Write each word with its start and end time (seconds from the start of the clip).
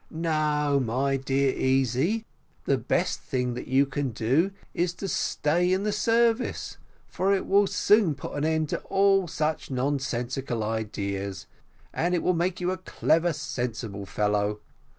"No, 0.09 0.81
my 0.83 1.15
dear 1.15 1.53
Easy, 1.55 2.25
the 2.65 2.79
best 2.79 3.19
thing 3.21 3.53
that 3.53 3.67
you 3.67 3.85
can 3.85 4.09
do 4.09 4.49
is 4.73 4.95
to 4.95 5.07
stay 5.07 5.71
in 5.71 5.83
the 5.83 5.91
service, 5.91 6.77
for 7.07 7.35
it 7.35 7.45
will 7.45 7.67
soon 7.67 8.15
put 8.15 8.33
an 8.33 8.43
end 8.43 8.69
to 8.69 8.79
all 8.89 9.27
such 9.27 9.69
nonsensical 9.69 10.63
ideas; 10.63 11.45
and 11.93 12.15
it 12.15 12.23
will 12.23 12.33
make 12.33 12.59
you 12.59 12.71
a 12.71 12.77
clever, 12.77 13.31
sensible 13.31 14.07
fellow. 14.07 14.61